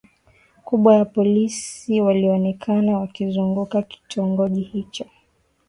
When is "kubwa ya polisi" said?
0.65-2.01